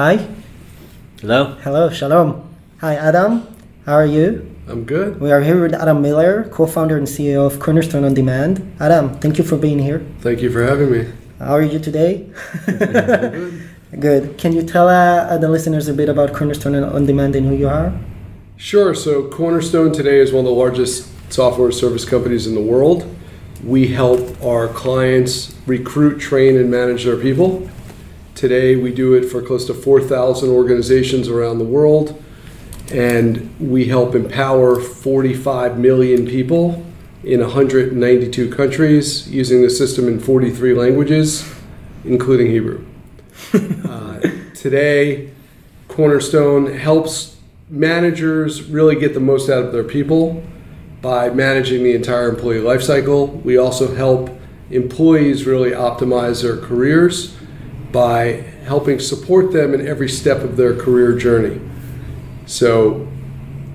[0.00, 0.16] Hi.
[1.20, 1.56] Hello.
[1.62, 1.90] Hello.
[1.90, 2.48] Shalom.
[2.80, 3.46] Hi, Adam.
[3.84, 4.56] How are you?
[4.66, 5.20] I'm good.
[5.20, 8.80] We are here with Adam Miller, co-founder and CEO of Cornerstone OnDemand.
[8.80, 10.00] Adam, thank you for being here.
[10.20, 11.12] Thank you for having me.
[11.38, 12.32] How are you today?
[12.64, 13.62] good.
[14.00, 14.38] Good.
[14.38, 17.92] Can you tell uh, the listeners a bit about Cornerstone OnDemand and who you are?
[18.56, 18.94] Sure.
[18.94, 23.04] So, Cornerstone today is one of the largest software service companies in the world.
[23.62, 27.68] We help our clients recruit, train, and manage their people.
[28.40, 32.24] Today, we do it for close to 4,000 organizations around the world,
[32.90, 36.82] and we help empower 45 million people
[37.22, 41.52] in 192 countries using the system in 43 languages,
[42.06, 42.82] including Hebrew.
[43.86, 44.20] uh,
[44.54, 45.32] today,
[45.88, 47.36] Cornerstone helps
[47.68, 50.42] managers really get the most out of their people
[51.02, 53.42] by managing the entire employee lifecycle.
[53.42, 54.30] We also help
[54.70, 57.36] employees really optimize their careers
[57.92, 61.60] by helping support them in every step of their career journey.
[62.46, 63.08] So,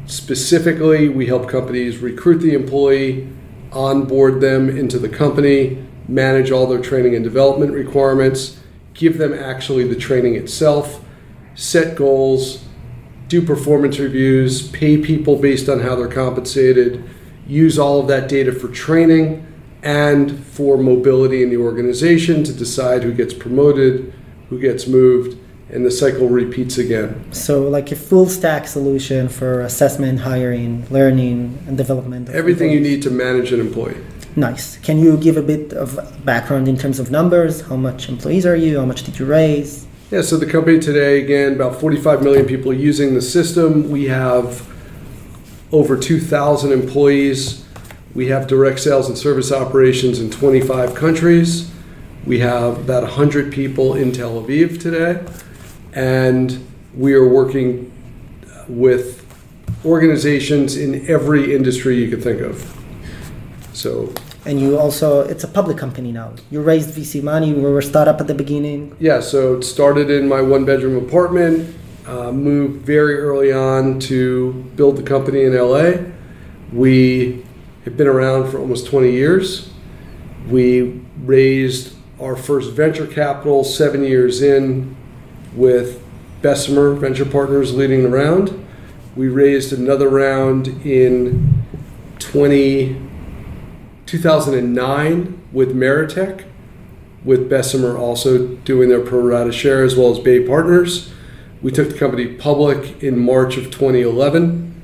[0.06, 3.28] specifically, we help companies recruit the employee,
[3.72, 8.60] onboard them into the company, manage all their training and development requirements,
[8.94, 11.04] give them actually the training itself,
[11.56, 12.64] set goals,
[13.28, 17.04] do performance reviews, pay people based on how they're compensated,
[17.48, 19.46] use all of that data for training
[19.86, 24.12] and for mobility in the organization to decide who gets promoted,
[24.50, 25.38] who gets moved,
[25.70, 27.32] and the cycle repeats again.
[27.32, 32.30] So, like a full stack solution for assessment, hiring, learning, and development.
[32.30, 33.98] of Everything you need to manage an employee.
[34.36, 34.78] Nice.
[34.80, 37.62] Can you give a bit of background in terms of numbers?
[37.62, 38.80] How much employees are you?
[38.80, 39.88] How much did you raise?
[40.12, 43.90] Yeah, so the company today, again, about 45 million people using the system.
[43.90, 44.68] We have
[45.72, 47.65] over 2,000 employees.
[48.16, 51.70] We have direct sales and service operations in 25 countries.
[52.26, 55.22] We have about 100 people in Tel Aviv today.
[55.92, 56.66] And
[56.96, 57.92] we are working
[58.70, 59.22] with
[59.84, 62.74] organizations in every industry you could think of.
[63.74, 64.14] So,
[64.46, 66.34] And you also, it's a public company now.
[66.50, 67.50] You raised VC money.
[67.50, 68.96] You were a startup at the beginning.
[68.98, 71.76] Yeah, so it started in my one bedroom apartment,
[72.08, 75.98] uh, moved very early on to build the company in LA.
[76.72, 77.45] We
[77.86, 79.72] have been around for almost 20 years.
[80.50, 84.96] We raised our first venture capital seven years in
[85.54, 86.04] with
[86.42, 88.66] Bessemer Venture Partners leading the round.
[89.16, 91.64] We raised another round in
[92.20, 93.02] 20,
[94.06, 96.46] 2009 with Meritech
[97.24, 101.12] with Bessemer also doing their pro rata share as well as Bay Partners.
[101.62, 104.80] We took the company public in March of 2011.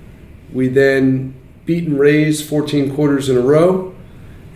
[0.52, 1.36] We then
[1.72, 3.94] beat and raised 14 quarters in a row,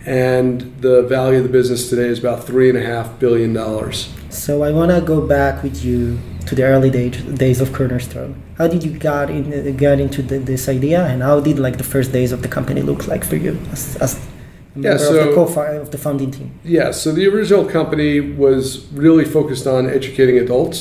[0.04, 4.12] and the value of the business today is about three and a half billion dollars.
[4.28, 6.18] So I want to go back with you
[6.48, 8.32] to the early days, days of Cornerstone.
[8.58, 11.88] How did you got in, get into the, this idea, and how did like the
[11.94, 14.98] first days of the company look like for you as, as a Yeah, member of
[15.00, 16.48] the so- co of the founding team?
[16.64, 18.10] Yeah, so the original company
[18.44, 20.78] was really focused on educating adults.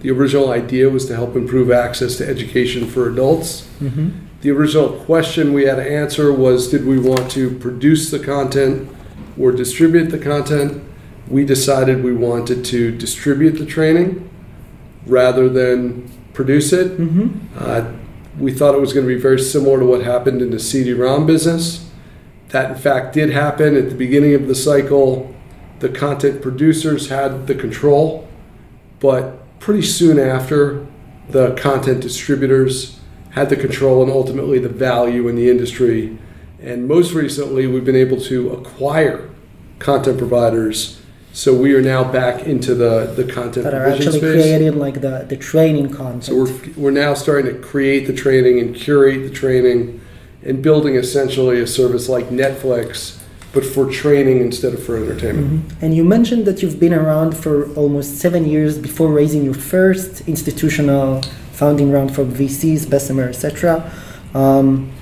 [0.00, 3.50] The original idea was to help improve access to education for adults.
[3.80, 4.27] Mm-hmm.
[4.40, 8.88] The original question we had to answer was did we want to produce the content
[9.38, 10.84] or distribute the content?
[11.26, 14.30] We decided we wanted to distribute the training
[15.06, 16.98] rather than produce it.
[16.98, 17.48] Mm-hmm.
[17.56, 17.92] Uh,
[18.38, 21.26] we thought it was going to be very similar to what happened in the CD-ROM
[21.26, 21.90] business.
[22.50, 25.34] That, in fact, did happen at the beginning of the cycle.
[25.80, 28.28] The content producers had the control,
[29.00, 30.86] but pretty soon after,
[31.28, 32.97] the content distributors
[33.38, 36.18] had the control and ultimately the value in the industry.
[36.60, 39.30] And most recently, we've been able to acquire
[39.78, 41.00] content providers.
[41.32, 44.42] So we are now back into the, the content That are actually space.
[44.42, 46.24] creating like the, the training content.
[46.24, 50.00] So we're, we're now starting to create the training and curate the training
[50.44, 53.18] and building essentially a service like Netflix,
[53.52, 55.46] but for training instead of for entertainment.
[55.48, 55.82] Mhm.
[55.82, 60.26] And you mentioned that you've been around for almost seven years before raising your first
[60.26, 61.22] institutional
[61.58, 63.90] founding round from VCs, Bessemer, etc.
[64.32, 64.92] Um,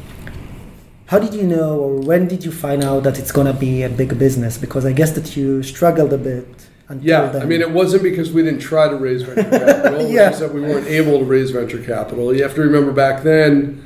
[1.06, 3.88] how did you know, or when did you find out that it's gonna be a
[3.88, 4.56] big business?
[4.58, 6.48] Because I guess that you struggled a bit.
[6.88, 7.42] Until Yeah, then.
[7.42, 10.00] I mean, it wasn't because we didn't try to raise venture capital.
[10.00, 12.34] It was that we weren't able to raise venture capital.
[12.34, 13.84] You have to remember back then,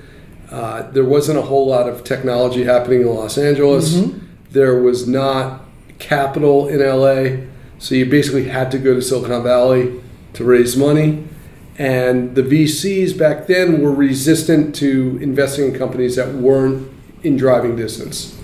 [0.51, 3.95] uh, there wasn't a whole lot of technology happening in Los Angeles.
[3.95, 4.27] Mm-hmm.
[4.51, 5.63] There was not
[5.99, 7.47] capital in LA,
[7.79, 10.01] so you basically had to go to Silicon Valley
[10.35, 11.25] to raise money.
[11.81, 16.93] And the VCs back then were resistant to investing in companies that weren't
[17.23, 18.39] in driving distance.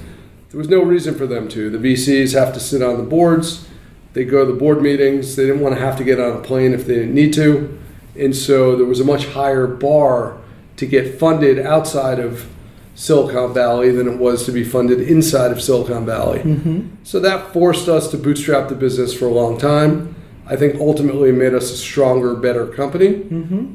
[0.49, 1.69] There was no reason for them to.
[1.69, 3.69] The VCs have to sit on the boards.
[4.15, 5.37] They go to the board meetings.
[5.37, 7.79] They didn't want to have to get on a plane if they didn't need to.
[8.19, 10.39] And so there was a much higher bar
[10.77, 12.49] to get funded outside of
[12.95, 16.39] Silicon Valley than it was to be funded inside of Silicon Valley.
[16.39, 17.05] Mm-hmm.
[17.05, 20.16] So that forced us to bootstrap the business for a long time.
[20.47, 23.15] I think ultimately made us a stronger, better company,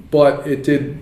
[0.10, 0.98] but it did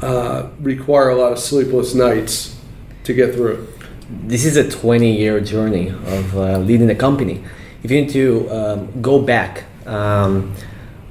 [0.00, 2.56] uh, require a lot of sleepless nights
[3.04, 3.68] to get through
[4.10, 7.44] this is a 20 year journey of uh, leading a company.
[7.82, 10.54] If you need to um, go back, um,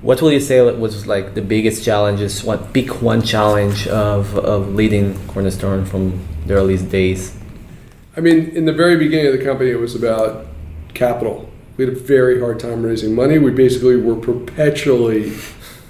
[0.01, 2.43] what will you say was like the biggest challenges?
[2.43, 7.35] What pick one challenge of, of leading Cornerstone from the earliest days?
[8.15, 10.47] I mean, in the very beginning of the company, it was about
[10.93, 11.48] capital.
[11.79, 13.37] We had a very hard time raising money.
[13.37, 15.31] We basically were perpetually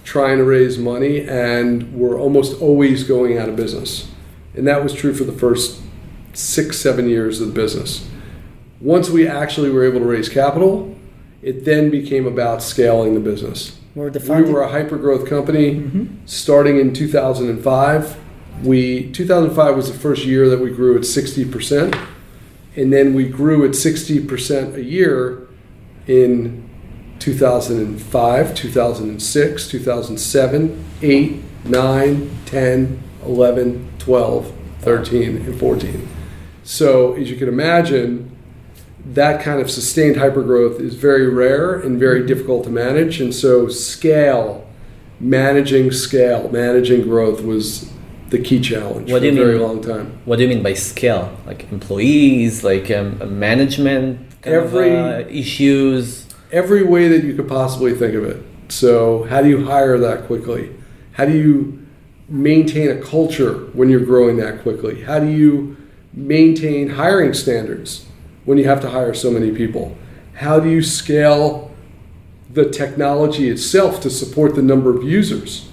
[0.03, 4.07] trying to raise money and were almost always going out of business.
[4.53, 5.81] And that was true for the first
[6.33, 8.07] six, seven years of the business.
[8.79, 10.95] Once we actually were able to raise capital,
[11.41, 13.75] it then became about scaling the business.
[13.95, 14.11] Were
[14.45, 18.15] We were a hyper growth company starting in 2005.
[18.63, 21.99] We 2005 was the first year that we grew at 60%,
[22.75, 25.48] and then we grew at 60% a year
[26.09, 26.67] in
[27.19, 36.07] 2005, 2006, 2007, 8, 9, 10, 11, 12, 13, and 14.
[36.63, 38.35] So, as you can imagine,
[39.05, 43.21] that kind of sustained hypergrowth is very rare and very difficult to manage.
[43.21, 44.67] And so, scale,
[45.19, 47.91] managing scale, managing growth was
[48.29, 49.61] the key challenge What for a very mean?
[49.61, 50.19] long time.
[50.25, 51.35] What do you mean by scale?
[51.45, 56.25] Like employees, like um, management, kind of, Every- uh, issues.
[56.51, 58.43] Every way that you could possibly think of it.
[58.69, 60.71] So, how do you hire that quickly?
[61.13, 61.79] How do you
[62.27, 65.01] maintain a culture when you're growing that quickly?
[65.01, 65.75] How do you
[66.13, 68.05] maintain hiring standards
[68.45, 69.97] when you have to hire so many people?
[70.33, 71.71] How do you scale
[72.51, 75.69] the technology itself to support the number of users?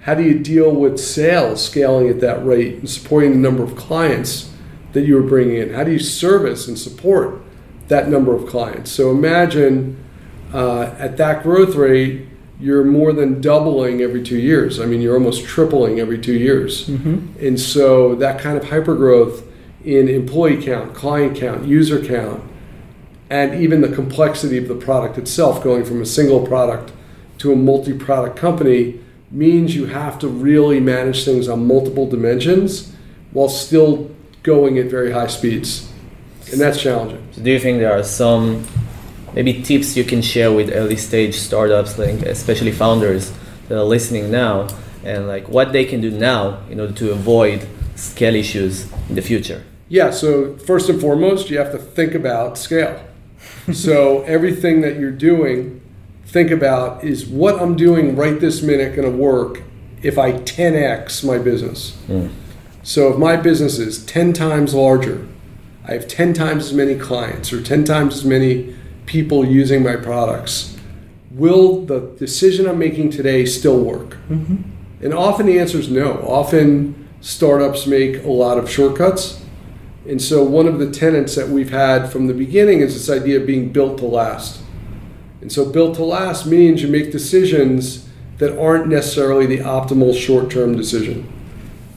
[0.00, 3.76] How do you deal with sales scaling at that rate and supporting the number of
[3.76, 4.50] clients
[4.92, 5.74] that you are bringing in?
[5.74, 7.42] How do you service and support
[7.90, 8.90] that number of clients?
[8.90, 10.02] So imagine
[10.52, 12.26] uh, at that growth rate,
[12.58, 14.80] you're more than doubling every two years.
[14.80, 16.88] I mean, you're almost tripling every two years.
[17.40, 19.46] And so that kind of hypergrowth
[19.84, 22.42] in employee count, client count, user count,
[23.30, 26.92] and even the complexity of the product itself, going from a single product
[27.38, 29.00] to a multi product company,
[29.30, 32.94] means you have to really manage things on multiple dimensions
[33.32, 34.10] while still
[34.42, 35.89] going at very high speeds.
[36.52, 37.26] And that's challenging.
[37.32, 38.64] So do you think there are some
[39.34, 43.32] maybe tips you can share with early stage startups, like especially founders
[43.68, 44.68] that are listening now,
[45.04, 49.22] and like what they can do now in order to avoid scale issues in the
[49.22, 49.62] future?
[49.88, 53.04] Yeah, so first and foremost, you have to think about scale.
[53.72, 55.80] so everything that you're doing,
[56.26, 59.62] think about is what I'm doing right this minute going to work
[60.02, 61.96] if I 10x my business.
[62.06, 62.28] Hmm.
[62.82, 65.26] So if my business is 10 times larger,
[65.90, 69.96] I have 10 times as many clients or 10 times as many people using my
[69.96, 70.76] products,
[71.32, 74.10] will the decision I'm making today still work?
[74.28, 74.58] Mm-hmm.
[75.02, 76.12] And often the answer is no.
[76.18, 79.44] Often startups make a lot of shortcuts.
[80.08, 83.40] And so one of the tenets that we've had from the beginning is this idea
[83.40, 84.62] of being built to last.
[85.40, 90.76] And so built to last means you make decisions that aren't necessarily the optimal short-term
[90.76, 91.30] decision.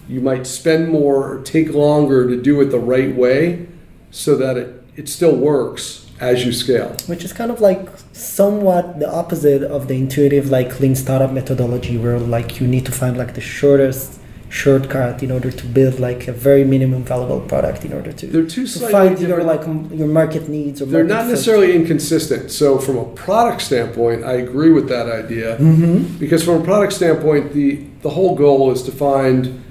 [0.09, 3.67] You might spend more or take longer to do it the right way
[4.13, 6.95] so that it, it still works as you scale.
[7.07, 11.97] which is kind of like somewhat the opposite of the intuitive like lean startup methodology
[11.97, 16.27] where like you need to find like the shortest shortcut in order to build like
[16.27, 19.65] a very minimum valuable product in order to, They're two to find your like
[19.99, 21.31] your market needs or They're not fit.
[21.31, 22.51] necessarily inconsistent.
[22.51, 25.57] So, from a product standpoint, I agree with that idea.
[25.57, 26.19] Mm-hmm.
[26.19, 29.63] Because, from a product standpoint, the, the whole goal is to find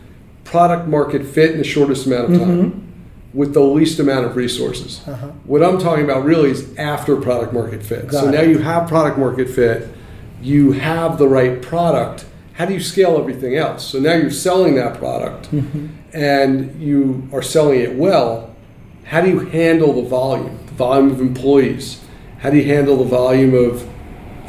[0.43, 2.82] product market fit in the shortest amount of time
[3.35, 5.01] with the least amount of resources.
[5.07, 5.29] Uh-huh.
[5.45, 8.11] What I'm talking about really is after product market fit.
[8.11, 9.89] so, Got now you have product market fit,
[10.43, 12.27] you have the right product.
[12.55, 13.87] How do you scale everything else?
[13.87, 15.87] So, now you're selling that product Mm-hmm.
[16.13, 18.53] and you are selling it well
[19.05, 22.03] how do you handle the volume, the volume of employees?
[22.39, 23.89] How do you handle the volume of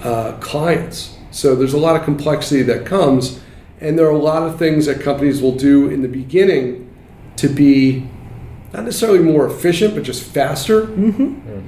[0.05, 1.17] uh, clients?
[1.31, 3.41] So there's a lot of complexity that comes,
[3.81, 6.89] and there are a lot of things that companies will do in the beginning
[7.37, 8.07] to be
[8.73, 10.87] not necessarily more efficient, but just faster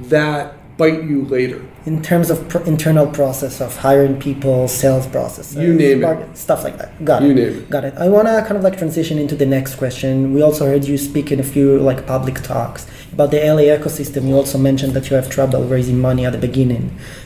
[0.10, 1.62] that bite you later.
[1.86, 6.38] in terms of pr- internal process of hiring people, sales process, You name it.
[6.38, 6.90] stuff like that.
[7.06, 7.36] Got You it.
[7.36, 7.70] name it.
[7.70, 7.94] Got it.
[7.98, 10.34] I want to kind of like transition into the next question.
[10.34, 14.28] We also heard you speak in a few like public talks about the LA ecosystem.
[14.28, 16.86] You also mentioned that you have trouble raising money at the beginning.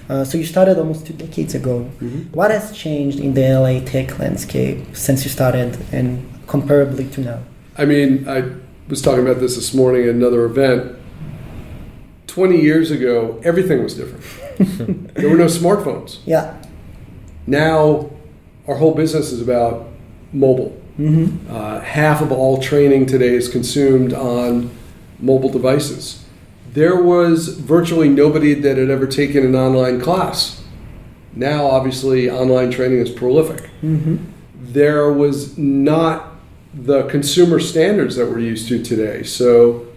[0.09, 1.75] Uh, so you started almost two decades ago.
[2.01, 2.19] Mm-hmm.
[2.39, 6.07] What has changed in the LA tech landscape since you started and
[6.48, 7.39] comparably to now?
[7.77, 8.43] I mean, I
[8.89, 10.98] was talking about this this morning at another event.
[12.27, 15.13] 20 years ago, everything was different.
[15.15, 16.19] there were no smartphones.
[16.25, 16.62] Yeah.
[17.46, 18.10] Now,
[18.67, 19.88] our whole business is about
[20.34, 20.75] mobile.
[21.50, 24.69] Uh, half of all training today is consumed on
[25.19, 26.25] mobile devices.
[26.74, 30.63] There was virtually nobody that had ever taken an online class.
[31.34, 33.69] Now, obviously, online training is prolific.
[34.55, 36.28] There was not
[36.73, 39.23] the consumer standards that we're used to today.
[39.23, 39.88] So,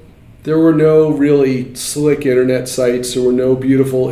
[0.45, 4.09] there were no really slick internet sites, there were no beautiful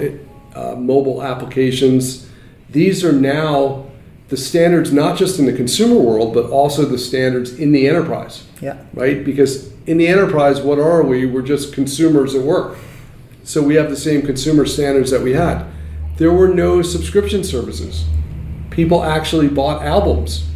[0.55, 2.29] uh, mobile applications.
[2.69, 3.87] These are now
[4.29, 8.45] the standards, not just in the consumer world, but also the standards in the enterprise
[8.61, 8.77] Yeah.
[8.95, 9.25] right?
[9.25, 11.27] Because in the enterprise, what are we?
[11.27, 12.79] We're just consumers at work.
[13.43, 15.65] So we have the same consumer standards that we had.
[16.19, 18.05] There were no subscription services.
[18.71, 20.47] People actually bought albums.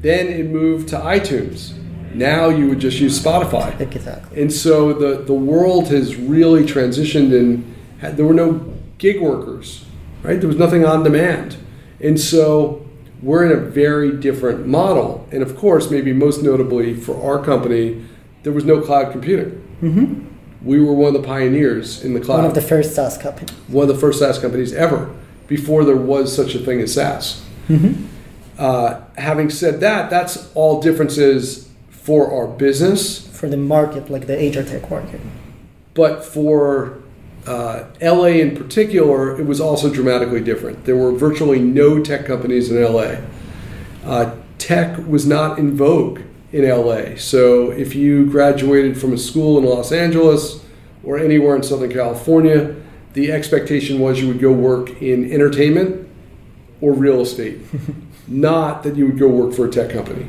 [0.00, 1.74] Then it moved to iTunes.
[2.14, 3.78] Now you would just use Spotify.
[3.80, 4.40] Exactly.
[4.40, 9.84] And so the, the world has really transitioned and had, there were no gig workers,
[10.22, 10.38] right?
[10.40, 11.56] There was nothing on demand.
[12.00, 12.86] And so
[13.22, 15.28] we're in a very different model.
[15.32, 18.04] And of course, maybe most notably for our company,
[18.44, 19.50] there was no cloud computing.
[19.82, 20.26] Mm-hmm.
[20.66, 23.54] We were one of the pioneers in the cloud One of the first SaaS companies.
[23.68, 25.14] one of the first SaaS companies ever
[25.46, 27.44] before there was such a thing as SaaS.
[27.68, 28.06] Mm-hmm.
[28.58, 33.28] Uh, having said that, that's all differences for our business.
[33.28, 35.20] For the market, like the HR tech market.
[35.94, 36.98] But for
[37.46, 40.84] uh, LA in particular, it was also dramatically different.
[40.84, 43.16] There were virtually no tech companies in LA.
[44.04, 46.20] Uh, tech was not in vogue
[46.52, 47.16] in LA.
[47.16, 50.64] So if you graduated from a school in Los Angeles
[51.04, 52.74] or anywhere in Southern California,
[53.12, 56.08] the expectation was you would go work in entertainment
[56.80, 57.58] or real estate,
[58.28, 60.28] not that you would go work for a tech company.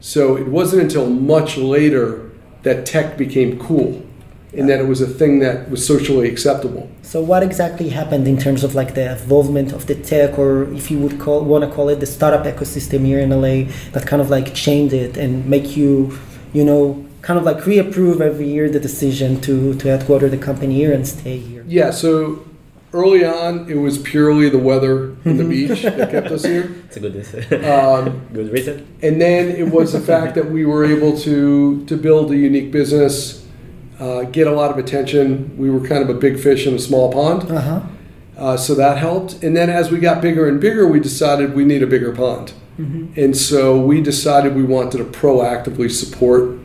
[0.00, 2.30] So it wasn't until much later
[2.62, 4.06] that tech became cool
[4.52, 6.90] and that it was a thing that was socially acceptable.
[7.02, 10.90] So what exactly happened in terms of like the involvement of the tech, or if
[10.90, 14.20] you would call want to call it the startup ecosystem here in LA, that kind
[14.20, 16.18] of like changed it and make you,
[16.52, 20.74] you know, kind of like reapprove every year the decision to to headquarter the company
[20.74, 21.64] here and stay here.
[21.68, 22.44] Yeah, so
[22.92, 26.74] early on, it was purely the weather and the beach that kept us here.
[26.86, 28.86] It's a good, Um, good reason.
[29.02, 32.70] and then it was the fact that we were able to to build a unique
[32.72, 33.46] business,
[33.98, 35.54] uh, get a lot of attention.
[35.56, 37.80] We were kind of a big fish in a small pond, Uh huh.
[38.38, 39.42] uh, so that helped.
[39.42, 42.52] And then as we got bigger and bigger, we decided we need a bigger pond,
[43.16, 46.56] and so we decided we wanted to proactively support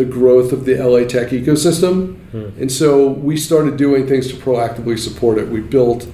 [0.00, 2.16] the growth of the LA tech ecosystem.
[2.60, 5.48] And so we started doing things to proactively support it.
[5.48, 6.08] We built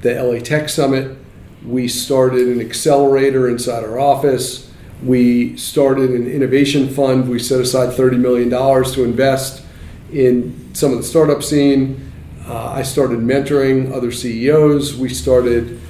[0.00, 1.18] the LA Tech Summit.
[1.64, 4.72] We started an accelerator inside our office.
[5.02, 7.28] We started an innovation fund.
[7.28, 9.62] We set aside $30 million to invest
[10.10, 12.12] in some of the startup scene.
[12.46, 14.96] Uh, I started mentoring other CEOs.
[14.96, 15.80] We started,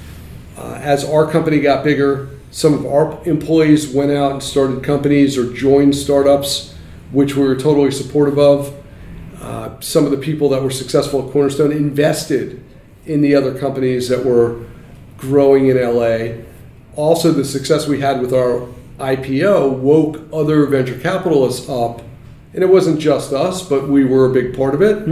[0.57, 5.37] uh, as our company got bigger, some of our employees went out and started companies
[5.37, 6.73] or joined startups,
[7.17, 8.75] which we were totally supportive of.
[9.41, 12.63] Uh, some of the people that were successful at Cornerstone invested
[13.07, 14.63] in the other companies that were
[15.17, 16.43] growing in LA.
[16.95, 18.69] Also, the success we had with our
[18.99, 22.03] IPO woke other venture capitalists up,
[22.53, 25.09] and it wasn't just us, but we were a big part of it.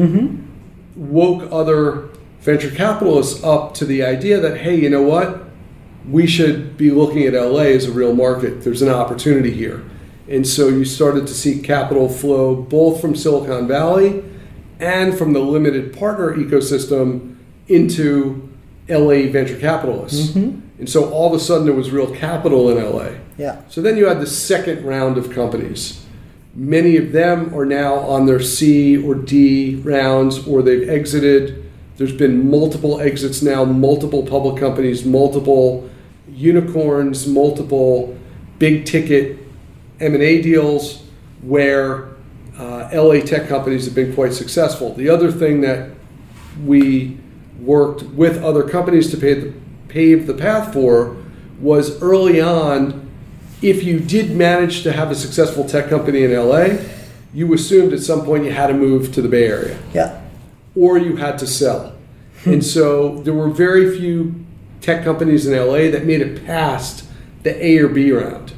[0.96, 5.44] Woke other venture capitalists up to the idea that, hey, you know what?
[6.06, 8.62] We should be looking at LA as a real market.
[8.62, 9.82] There's an opportunity here.
[10.28, 14.25] And so you started to see capital flow both from Silicon Valley
[14.81, 17.37] and from the limited partner ecosystem
[17.69, 18.49] into
[18.88, 20.31] LA venture capitalists.
[20.31, 20.61] Mm-hmm.
[20.78, 23.11] And so all of a sudden there was real capital in LA.
[23.38, 23.62] Yeah.
[23.69, 26.04] So then you had the second round of companies.
[26.54, 31.71] Many of them are now on their C or D rounds or they've exited.
[31.97, 35.88] There's been multiple exits now, multiple public companies, multiple
[36.28, 38.16] unicorns, multiple
[38.59, 39.38] big ticket
[40.00, 41.02] M&A deals
[41.42, 42.08] where
[42.58, 44.94] uh, LA tech companies have been quite successful.
[44.94, 45.90] The other thing that
[46.64, 47.18] we
[47.60, 49.52] worked with other companies to pave the,
[49.88, 51.16] pave the path for
[51.60, 53.08] was early on,
[53.62, 56.76] if you did manage to have a successful tech company in LA,
[57.32, 60.20] you assumed at some point you had to move to the Bay Area Yeah.
[60.76, 61.92] or you had to sell.
[62.44, 64.34] and so there were very few
[64.80, 67.04] tech companies in LA that made it past
[67.42, 68.52] the A or B round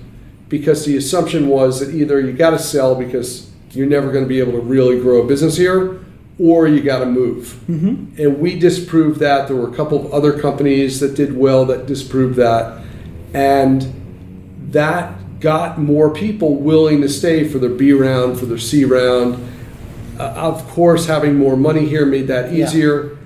[0.48, 4.28] because the assumption was that either you got to sell because you're never going to
[4.28, 6.00] be able to really grow a business here
[6.38, 7.58] or you got to move.
[8.18, 9.48] And we disproved that.
[9.48, 12.82] There were a couple of other companies that did well that disproved that.
[13.32, 13.92] And
[14.70, 19.48] that got more people willing to stay for their B round, for their C round.
[20.18, 22.66] Uh, of course, having more money here made that Yeah.
[22.66, 23.16] easier.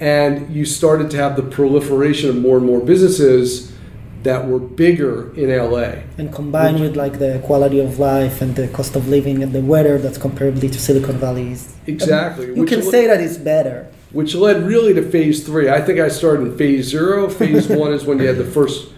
[0.00, 3.72] And you started to have the proliferation of more and more businesses
[4.22, 6.02] that were bigger in LA.
[6.18, 9.60] And combined with like the quality of life and the cost of living and the
[9.60, 12.46] weather that's comparably to Silicon Valley is Exactly.
[12.46, 13.86] You Which can le- say that it's better.
[14.12, 15.68] which led really to phase three.
[15.70, 17.28] I think I started in phase zero.
[17.28, 18.92] Phase one is when you had the first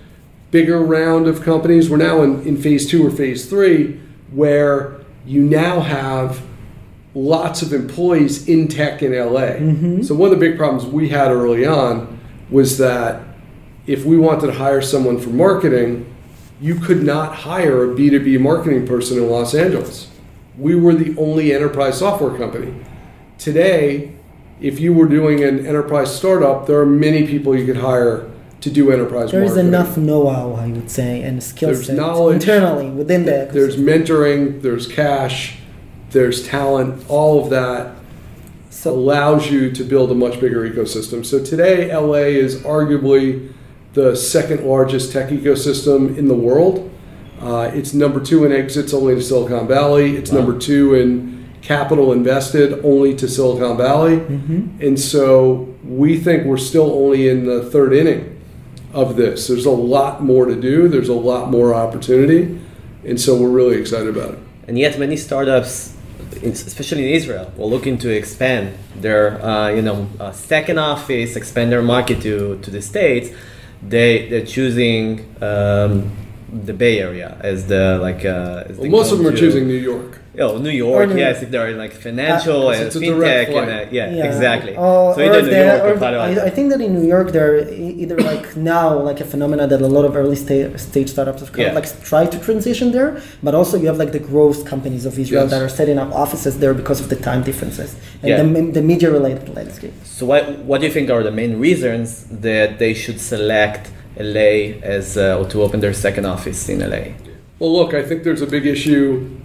[0.51, 1.91] bigger round of companies.
[1.91, 4.01] We're now in, in phase two or phase three,
[4.33, 6.43] where you now have
[7.15, 9.59] lots of employees in tech in LA.
[9.59, 10.03] Mm-hmm.
[10.03, 12.19] So one of the big problems we had early on
[12.51, 13.21] was that
[13.91, 16.07] if we wanted to hire someone for marketing,
[16.61, 20.09] you could not hire a B2B marketing person in Los Angeles.
[20.57, 22.73] We were the only enterprise software company.
[23.37, 24.13] Today,
[24.61, 28.31] if you were doing an enterprise startup, there are many people you could hire
[28.61, 33.25] to do enterprise There is enough know-how, I would say, and skill set internally within
[33.25, 35.57] the There's mentoring, there's cash,
[36.11, 37.97] there's talent, all of that
[38.71, 41.27] So allows you to build a much bigger ecosystem.
[41.27, 43.53] So today, LA is arguably
[43.93, 46.91] the second largest tech ecosystem in the world.
[47.41, 50.17] Uh, it's number two in exits only to Silicon Valley.
[50.17, 54.15] It's number two in capital invested only to Silicon Valley.
[54.81, 58.41] And so we think we're still only in the third inning
[58.93, 59.47] of this.
[59.47, 62.61] There's a lot more to do, there's a lot more opportunity.
[63.05, 64.39] And so we're really excited about it.
[64.69, 65.97] And yet, many startups,
[66.43, 71.73] especially in Israel, were looking to expand their, uh, you know, uh, second office, expand
[71.73, 73.31] their market to, to the states.
[73.83, 75.05] They they're choosing
[75.41, 76.13] um,
[76.67, 78.25] the Bay Area as the like.
[78.25, 80.19] Uh, as the Well, most of them are go-to- choosing New York.
[80.39, 83.51] Oh, New York, New- yes, if they're in like financial Uh, and it's a direct
[83.51, 83.89] fintech, and flight.
[83.89, 84.75] uh, yeah, exactly.
[84.77, 86.41] Or, so or either New York or or Palo Alto.
[86.41, 87.59] I, I think that in New York, they're
[88.03, 91.51] either like now like a phenomenon that a lot of early sta- stage startups have
[91.53, 91.71] kind Yeah.
[91.71, 93.11] of like try to transition there,
[93.43, 95.51] but also you have like the growth companies of Israel Yes.
[95.53, 97.91] that are setting up offices there because of the time differences
[98.23, 98.43] and Yeah.
[98.43, 99.95] the, the media related landscape.
[100.21, 104.77] So what, what do you think are the main reasons that they should select LA
[104.83, 107.15] as uh, or to open their second office in LA?
[107.59, 109.41] Well, look, I think there's a big issue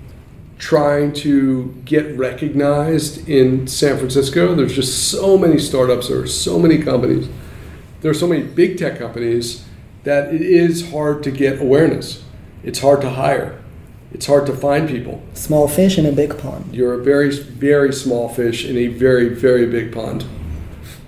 [0.58, 4.54] trying to get recognized in San Francisco.
[4.54, 7.30] There's just so many startups, there are so many companies,
[8.02, 9.64] there are so many big tech companies
[10.04, 12.22] that it is hard to get awareness.
[12.64, 13.64] It's hard to hire,
[14.12, 15.24] it's hard to find people.
[15.36, 16.76] Small fish in a big pond.
[16.76, 20.26] You're a very, very small fish in a very, very big pond.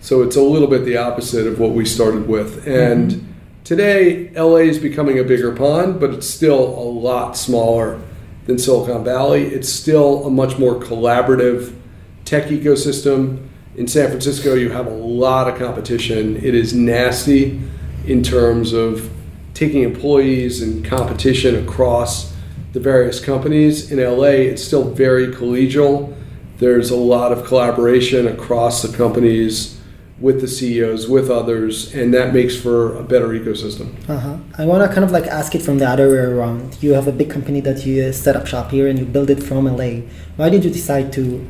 [0.08, 2.66] So it's a little bit the opposite of what we started with.
[2.66, 3.32] And mm-hmm.
[3.66, 8.00] today, LA is becoming a bigger pond, but it's still a lot smaller
[8.46, 9.48] than Silicon Valley.
[9.48, 11.76] It's still a much more collaborative
[12.24, 13.50] tech ecosystem.
[13.76, 16.38] In San Francisco, you have a lot of competition.
[16.38, 17.60] It is nasty
[18.06, 19.12] in terms of
[19.54, 22.34] taking employees and competition across
[22.72, 23.92] the various companies.
[23.92, 26.16] In LA, it's still very collegial.
[26.60, 29.77] There's a lot of collaboration across the companies
[30.20, 33.94] with the CEOs, with others, and that makes for a better ecosystem.
[34.10, 34.38] Uh-huh.
[34.58, 36.82] I want to kind of like ask it from the other way around.
[36.82, 39.30] You have a big company that you uh, set up shop here and you build
[39.30, 40.02] it from LA.
[40.36, 41.46] Why did you decide to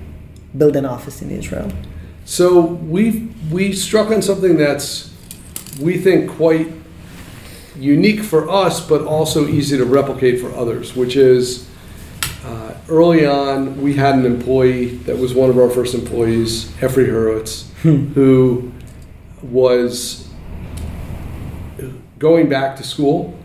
[0.57, 1.71] build an office in Israel?
[2.25, 5.13] So we we struck on something that's
[5.79, 6.67] we think quite
[7.77, 11.69] unique for us, but also easy to replicate for others, which is
[12.89, 17.69] early on we had an employee that was one of our first employees, Efri Hurwitz,
[17.81, 18.13] hmm.
[18.13, 18.71] who
[19.41, 20.29] was
[22.17, 23.37] going back to school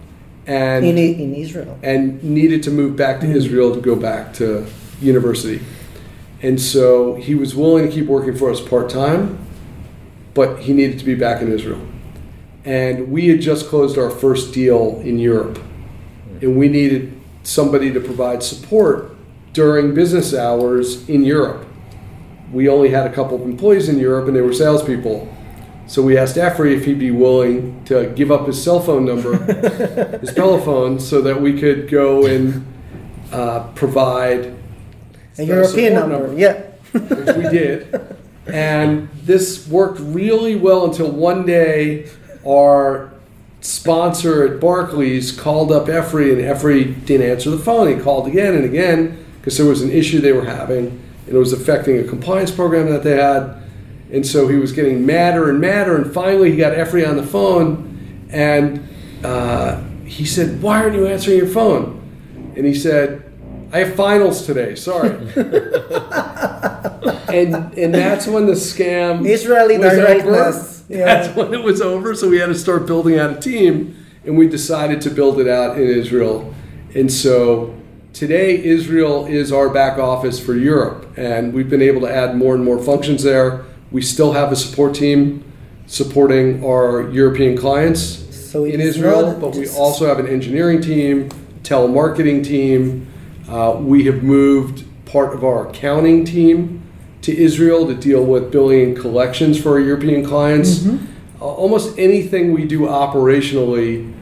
[0.46, 1.78] and In, in Israel.
[1.82, 3.36] and needed to move back to hmm.
[3.36, 4.66] Israel to go back to
[5.00, 5.64] university.
[6.40, 9.38] And so he was willing to keep working for us part time,
[10.34, 11.80] but he needed to be back in Israel.
[12.64, 16.38] And we had just closed our first deal in Europe, hmm.
[16.42, 19.11] and we needed somebody to provide support
[19.52, 21.66] during business hours in Europe.
[22.52, 25.32] We only had a couple of employees in Europe, and they were salespeople.
[25.86, 29.36] So we asked Efri if he'd be willing to give up his cell phone number,
[30.20, 32.66] his telephone, so that we could go and
[33.30, 34.54] uh, provide
[35.38, 36.62] A European support number, yeah.
[36.92, 38.16] which we did.
[38.46, 42.10] And this worked really well until one day
[42.46, 43.12] our
[43.60, 47.88] sponsor at Barclays called up Efri, and Efri didn't answer the phone.
[47.88, 50.86] He called again and again because there was an issue they were having,
[51.26, 53.60] and it was affecting a compliance program that they had.
[54.12, 57.26] And so he was getting madder and madder, and finally he got Efri on the
[57.26, 58.88] phone, and
[59.24, 61.98] uh, he said, "Why aren't you answering your phone?"
[62.54, 63.24] And he said,
[63.72, 64.76] "I have finals today.
[64.76, 65.10] Sorry."
[67.34, 70.84] and and that's when the scam Israeli was directness.
[70.88, 71.04] Yeah.
[71.06, 72.14] That's when it was over.
[72.14, 75.48] So we had to start building out a team, and we decided to build it
[75.48, 76.54] out in Israel.
[76.94, 77.74] And so
[78.12, 82.54] today, Israel is our back office for Europe, and we've been able to add more
[82.54, 83.64] and more functions there.
[83.90, 85.44] We still have a support team
[85.86, 88.00] supporting our European clients
[88.50, 91.28] So in Israel, but we also have an engineering team,
[91.62, 93.06] telemarketing team.
[93.48, 96.82] Uh, we have moved part of our accounting team
[97.22, 100.78] to Israel to deal with billing and collections for our European clients.
[100.78, 101.06] Mm-hmm.
[101.40, 104.12] Uh, almost anything we do operationally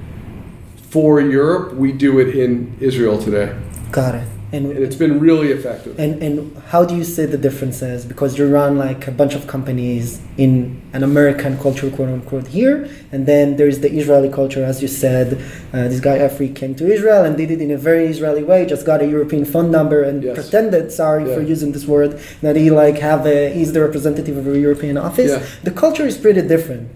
[0.90, 3.56] for Europe, we do it in Israel today.
[3.90, 4.28] Got it.
[4.52, 5.92] And And it's been really effective.
[6.04, 6.36] And and
[6.72, 8.04] how do you say the differences?
[8.04, 10.52] Because you run like a bunch of companies in
[10.92, 12.76] an American culture, quote unquote, here,
[13.12, 15.26] and then there is the Israeli culture, as you said.
[15.72, 18.60] Uh, this guy Afri came to Israel and did it in a very Israeli way.
[18.74, 20.34] Just got a European phone number and Yes.
[20.38, 22.10] pretended, sorry for using this word,
[22.44, 25.32] that he like have a he's the representative of a European office.
[25.32, 25.42] Yeah.
[25.68, 26.90] The culture is pretty different.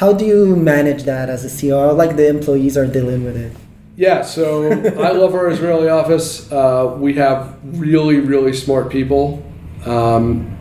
[0.00, 0.40] How do you
[0.74, 1.80] manage that as a CEO?
[2.02, 3.52] Like the employees are dealing with it.
[4.00, 6.50] Yeah, so I love our Israeli office.
[6.50, 9.44] Uh, we have really, really smart people.
[9.84, 10.56] Um,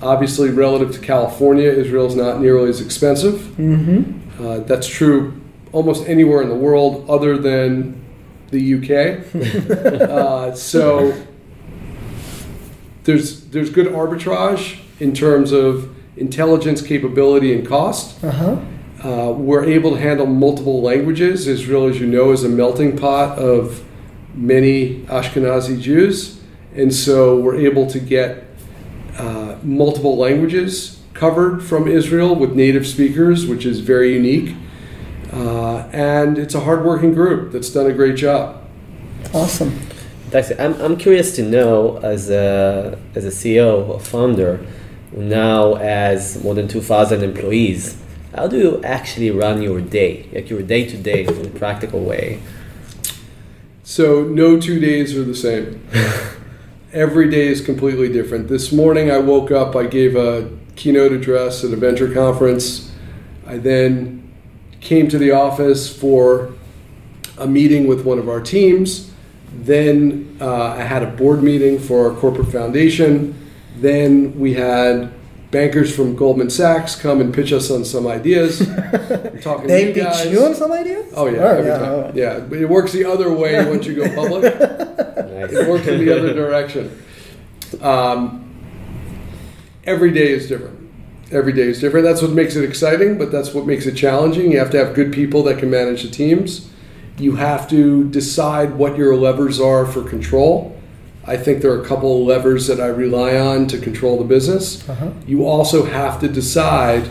[0.00, 3.40] obviously, relative to California, Israel's not nearly as expensive.
[3.58, 4.40] Mm-hmm.
[4.40, 5.40] Uh, that's true
[5.72, 8.00] almost anywhere in the world other than
[8.52, 10.08] the UK.
[10.08, 11.20] uh, so
[13.02, 18.22] there's there's good arbitrage in terms of intelligence, capability, and cost.
[18.22, 18.56] Uh huh.
[19.04, 21.46] Uh, we're able to handle multiple languages.
[21.46, 23.84] Israel, as you know, is a melting pot of
[24.32, 26.40] many Ashkenazi Jews,
[26.74, 28.44] and so we're able to get
[29.18, 34.56] uh, multiple languages covered from Israel with native speakers, which is very unique.
[35.30, 38.64] Uh, and it's a hardworking group that's done a great job.
[39.34, 39.70] Awesome.
[40.30, 40.58] Fantastic.
[40.58, 44.66] I'm, I'm curious to know, as a, as a CEO or founder,
[45.12, 48.00] now as more than 2,000 employees,
[48.34, 52.00] how do you actually run your day, like your day to day in a practical
[52.00, 52.42] way?
[53.84, 55.86] So no two days are the same.
[56.92, 58.48] Every day is completely different.
[58.48, 62.92] This morning I woke up, I gave a keynote address at a venture conference.
[63.46, 64.32] I then
[64.80, 66.52] came to the office for
[67.38, 69.12] a meeting with one of our teams.
[69.52, 73.34] Then uh, I had a board meeting for our corporate foundation.
[73.76, 75.12] Then we had
[75.54, 78.60] bankers from Goldman Sachs come and pitch us on some ideas.
[78.68, 80.30] I'm talking to They you pitch guys.
[80.32, 81.12] you on some ideas?
[81.16, 81.88] Oh yeah, Oh, every yeah, time.
[81.88, 82.12] oh.
[82.14, 84.42] Yeah, but it works the other way once you go public.
[84.42, 85.52] Nice.
[85.52, 87.00] it works in the other direction.
[87.80, 88.52] Um,
[89.84, 90.80] every day is different.
[91.30, 92.04] Every day is different.
[92.04, 94.50] That's what makes it exciting, but that's what makes it challenging.
[94.52, 96.68] You have to have good people that can manage the teams.
[97.16, 100.73] You have to decide what your levers are for control.
[101.26, 104.24] I think there are a couple of levers that I rely on to control the
[104.24, 104.86] business.
[104.88, 105.10] Uh-huh.
[105.26, 107.08] You also have to decide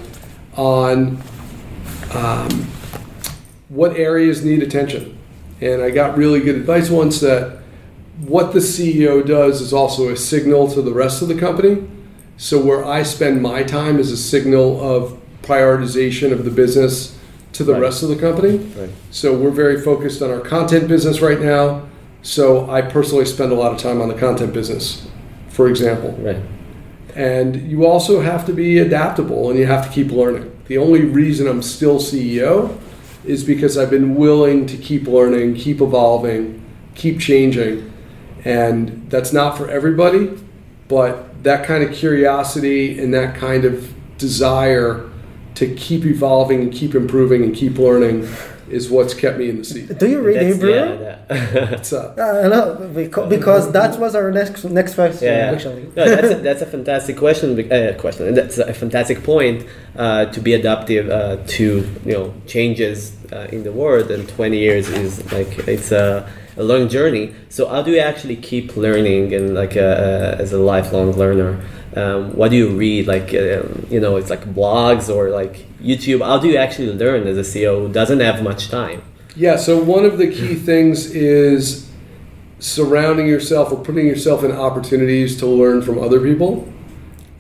[0.56, 1.22] on
[2.14, 2.68] um,
[3.70, 5.18] what areas need attention.
[5.62, 7.60] And I got really good advice once that
[8.20, 11.88] what the CEO does is also a signal to the rest of the company.
[12.38, 17.18] So where I spend my time is a signal of prioritization of the business
[17.54, 17.82] to the Right.
[17.82, 18.58] rest of the company.
[18.80, 18.90] Right.
[19.12, 21.84] So we're very focused on our content business right now.
[22.24, 25.06] So I personally spend a lot of time on the content business,
[25.50, 26.14] for example.
[26.14, 26.42] Right.
[27.16, 30.50] And you also have to be adaptable and you have to keep learning.
[30.66, 32.80] The only reason I'm still CEO
[33.26, 36.64] is because I've been willing to keep learning, keep evolving,
[36.96, 37.92] keep changing.
[38.46, 40.38] And that's not for everybody,
[40.88, 45.10] but that kind of curiosity and that kind of desire
[45.56, 48.28] to keep evolving and keep improving and keep learning
[48.70, 49.98] is what's kept me in the seat.
[49.98, 50.74] Do you read That's- Hebrew?
[50.74, 50.96] yeah,
[51.28, 52.18] that- What's up?
[52.18, 55.52] Uh, no, because, because that was our next next question yeah, yeah.
[55.56, 55.84] actually.
[55.96, 57.48] No, that's a, that's a fantastic question.
[57.72, 58.28] Uh, question.
[58.28, 61.66] And That's a fantastic point uh, to be adaptive uh, to
[62.06, 64.12] you know changes uh, in the world.
[64.12, 67.34] And twenty years is like it's a, a long journey.
[67.50, 71.62] So how do you actually keep learning and like uh, uh, as a lifelong learner?
[71.96, 73.08] Um, what do you read?
[73.08, 76.26] Like um, you know, it's like blogs or like YouTube.
[76.26, 79.02] How do you actually learn as a CEO who doesn't have much time?
[79.36, 81.90] Yeah, so one of the key things is
[82.60, 86.72] surrounding yourself or putting yourself in opportunities to learn from other people.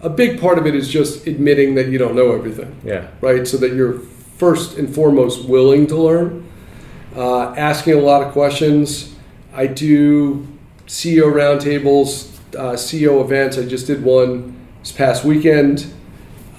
[0.02, 3.08] A big part of it is just admitting that you don't know everything, Yeah.
[3.21, 3.47] right?
[3.47, 3.99] So that you're
[4.38, 6.43] first and foremost willing to learn,
[7.15, 9.15] uh, asking a lot of questions.
[9.54, 10.47] I do
[10.88, 13.58] CEO roundtables, uh, CEO events.
[13.58, 15.91] I just did one this past weekend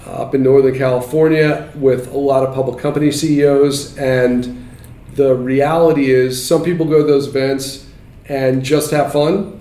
[0.05, 3.97] up in Northern California with a lot of public company CEOs.
[3.97, 4.67] And
[5.13, 7.85] the reality is, some people go to those events
[8.27, 9.59] and just have fun,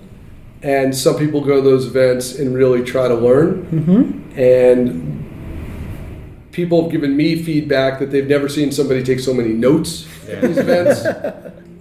[0.62, 3.66] and some people go to those events and really try to learn.
[4.36, 5.13] And
[6.54, 10.40] people have given me feedback that they've never seen somebody take so many notes at
[10.40, 11.04] these events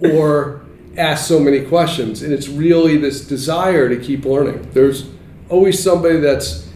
[0.12, 0.62] or
[0.98, 2.22] ask so many questions.
[2.22, 4.68] And it's really this desire to keep learning.
[4.72, 5.08] There's
[5.48, 6.68] always somebody that's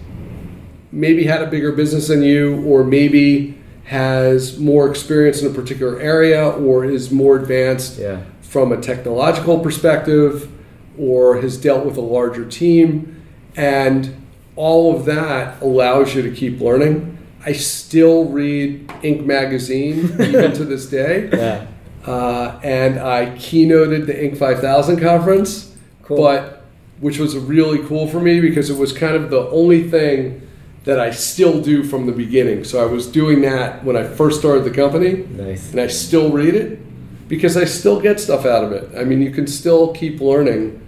[0.93, 6.01] maybe had a bigger business than you, or maybe has more experience in a particular
[6.01, 8.21] area, or is more advanced Yeah.
[8.43, 10.49] from a technological perspective,
[10.97, 13.17] or has dealt with a larger team.
[13.57, 14.15] And
[14.55, 17.18] all of that allows you to keep learning.
[17.45, 19.25] I still read Inc.
[19.25, 21.29] magazine even to this day.
[21.33, 21.67] Yeah.
[22.07, 24.37] Uh, and I keynoted the Inc.
[24.39, 26.17] 5000 conference, Cool.
[26.19, 26.65] but
[27.01, 30.43] which was really cool for me because it was kind of the only thing
[30.85, 32.65] that I still do from the beginning.
[32.65, 35.71] So I was doing that when I first started the company, Nice.
[35.71, 36.81] and I still read it
[37.29, 38.91] because I still get stuff out of it.
[38.97, 40.81] I mean, you can still keep learning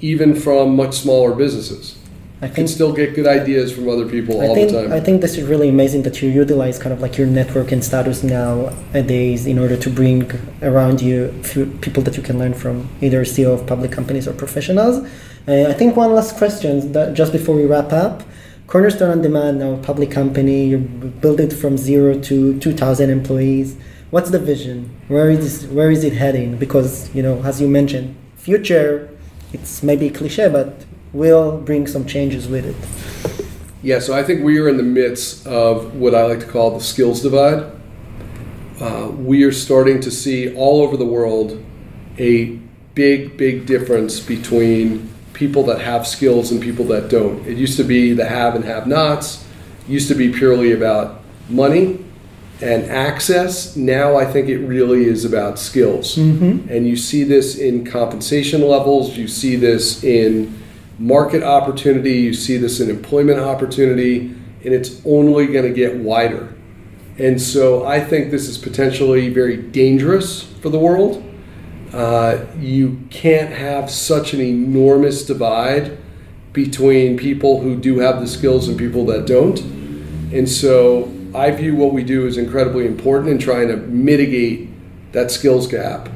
[0.00, 1.96] even from much smaller businesses.
[2.42, 4.92] I You can still get good ideas from other people I all think the time.
[4.92, 7.82] I think this is really amazing that you utilize kind of like your network and
[7.82, 11.32] status nowadays in order to bring around you
[11.80, 14.96] people that you can learn from, either CEO of public companies or professionals.
[15.48, 18.22] Uh, I think one last question that just before we wrap up.
[18.66, 23.76] Cornerstone OnDemand, now a public company, you build it from zero to 2,000 employees.
[24.10, 24.90] What's the vision?
[25.08, 26.58] Where is this, where is it heading?
[26.58, 29.08] Because you know, as you mentioned, future,
[29.52, 32.76] it's maybe cliche, but will bring some changes with it.
[33.82, 36.72] Yeah, so I think we are in the midst of what I like to call
[36.76, 37.70] the skills divide.
[38.80, 41.64] Uh, we are starting to see all over the world
[42.18, 42.58] a
[42.94, 47.46] big, big difference between people that have skills and people that don't.
[47.46, 49.44] It used to be the have and have nots,
[49.86, 52.04] used to be purely about money
[52.60, 53.76] and access.
[53.76, 56.16] Now I think it really is about skills.
[56.70, 60.62] And you see this in compensation levels, you see this in
[60.98, 66.54] market opportunity, you see this in employment opportunity, and it's only going to get wider.
[67.18, 71.22] And so I think this is potentially very dangerous for the world.
[71.92, 75.98] Uh, you can't have such an enormous divide
[76.52, 79.60] between people who do have the skills and people that don't.
[80.32, 84.68] And so I view what we do as incredibly important in trying to mitigate
[85.12, 86.08] that skills gap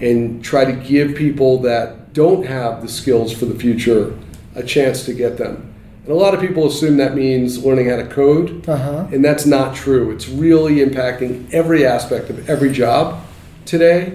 [0.00, 4.16] and try to give people that don't have the skills for the future
[4.54, 5.74] a chance to get them.
[6.04, 9.06] And a lot of people assume that means learning how to code, Uh-huh.
[9.12, 10.10] and that's not true.
[10.10, 13.20] It's really impacting every aspect of every job
[13.66, 14.14] today.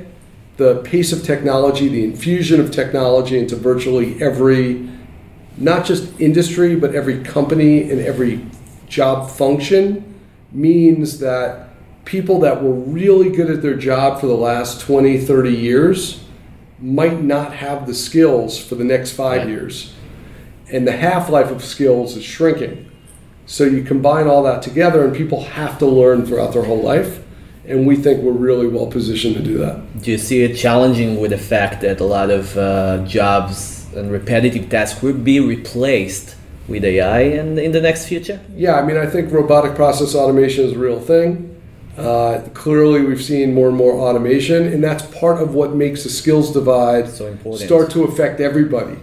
[0.57, 4.87] The pace of technology, the infusion of technology into virtually every,
[5.57, 8.45] not just industry, but every company and every
[8.87, 10.03] job function
[10.51, 11.69] means that
[12.05, 16.23] people that were really good at their job for the last 20, 30 years
[16.79, 19.92] might not have the skills for the next five years.
[20.73, 22.89] And the half life of skills is shrinking.
[23.45, 27.21] So you combine all that together, and people have to learn throughout their whole life.
[27.67, 30.01] And we think we're really well positioned to do that.
[30.01, 34.11] Do you see it challenging with the fact that a lot of uh, jobs and
[34.11, 36.35] repetitive tasks will be replaced
[36.67, 38.39] with AI and in the next future?
[38.55, 41.49] Yeah, I mean, I think robotic process automation is a real thing.
[41.97, 46.09] Uh, clearly, we've seen more and more automation, and that's part of what makes the
[46.09, 48.97] skills divide So start to affect everybody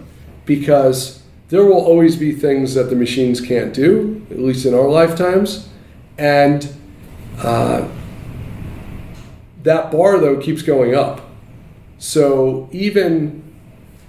[0.45, 1.20] because
[1.51, 5.67] there will always be things that the machines can't do, at least in our lifetimes.
[6.17, 6.73] And
[7.39, 7.89] uh,
[9.63, 11.29] that bar, though, keeps going up.
[11.99, 13.43] So even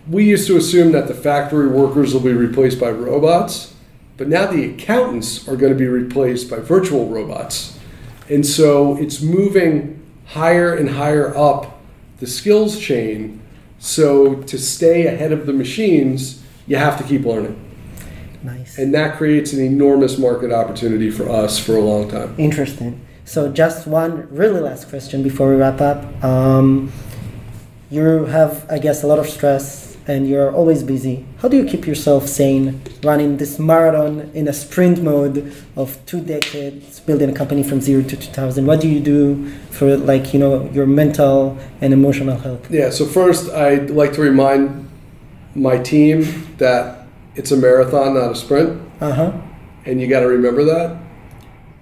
[0.09, 3.75] we used to assume that the factory workers will be replaced by robots,
[4.17, 7.77] but now the accountants are going to be replaced by virtual robots.
[8.31, 11.81] And so it's moving higher and higher up
[12.21, 13.41] the skills chain.
[13.81, 16.42] So to stay ahead of the machines,
[16.73, 17.55] you have to keep learning.
[18.43, 18.79] Nice.
[18.79, 22.35] And that creates an enormous market opportunity for us for a long time.
[22.39, 22.99] Interesting.
[23.27, 25.99] So, just one really last question before we wrap up.
[26.25, 26.91] Um,
[27.91, 31.27] you have, I guess, a lot of stress and you're always busy.
[31.41, 36.23] How do you keep yourself sane running this marathon in a sprint mode of two
[36.23, 38.67] decades, building a company from zero to 2000?
[38.67, 42.69] What do you do for, like, you know, your mental and emotional health?
[42.71, 44.82] Yeah, so first, I'd like to remind
[45.55, 46.25] my team
[46.59, 49.33] that it's a marathon, not a sprint, Uh huh.
[49.85, 50.97] and you got to remember that.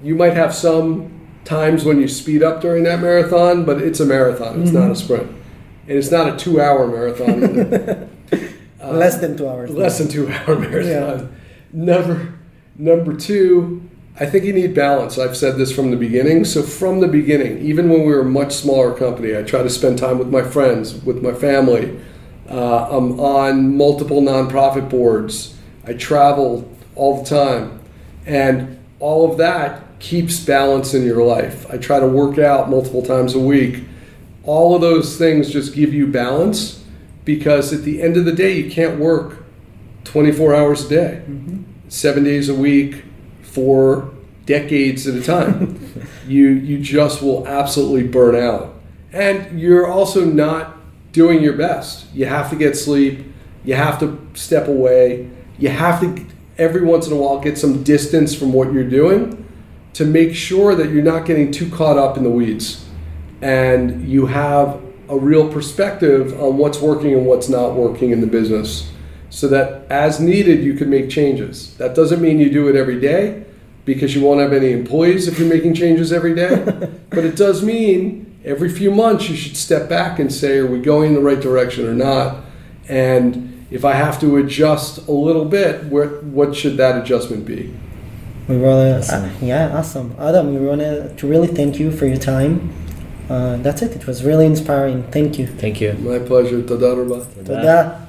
[0.02, 4.06] You might have some times when you speed up during that marathon, but it's a
[4.06, 4.62] marathon.
[4.62, 5.30] It's not a sprint,
[5.88, 7.42] and it's not a two-hour marathon.
[7.42, 8.08] either.
[8.82, 9.70] Less than two hours.
[9.70, 11.36] less than two hour marathon.
[11.72, 12.34] Number
[12.76, 13.82] number two,
[14.18, 15.18] I think you need balance.
[15.18, 16.44] I've said this from the beginning.
[16.46, 19.68] So from the beginning, even when we were a much smaller company, I try to
[19.70, 22.00] spend time with my friends, with my family.
[22.50, 25.56] Uh, I'm on multiple nonprofit boards.
[25.86, 27.80] I travel all the time,
[28.26, 31.70] and all of that keeps balance in your life.
[31.70, 33.84] I try to work out multiple times a week.
[34.44, 36.84] All of those things just give you balance
[37.24, 39.44] because at the end of the day, you can't work
[40.04, 41.22] 24 hours a day,
[41.88, 43.04] seven days a week,
[43.42, 44.12] for
[44.46, 45.78] decades at a time.
[46.26, 48.74] you you just will absolutely burn out,
[49.12, 50.79] and you're also not
[51.12, 52.12] doing your best.
[52.14, 53.24] You have to get sleep.
[53.64, 55.30] You have to step away.
[55.58, 56.26] You have to
[56.60, 59.46] every once in a while get some distance from what you're doing
[59.94, 62.86] to make sure that you're not getting too caught up in the weeds
[63.40, 68.26] and you have a real perspective on what's working and what's not working in the
[68.26, 68.92] business
[69.30, 73.00] so that as needed you can make changes that doesn't mean you do it every
[73.00, 73.42] day
[73.86, 76.62] because you won't have any employees if you're making changes every day
[77.10, 80.80] but it does mean every few months you should step back and say are we
[80.80, 82.44] going in the right direction or not
[82.88, 87.72] and if i have to adjust a little bit where, what should that adjustment be
[88.48, 90.16] We want to, yeah, awesome.
[90.18, 92.72] Adam, we want to really thank you for your time.
[93.28, 93.94] Uh, that's it.
[93.94, 95.04] It was really inspiring.
[95.12, 95.46] Thank you.
[95.46, 95.92] Thank you.
[95.92, 97.26] my pleasure Toda rabah.
[97.44, 98.08] Toda.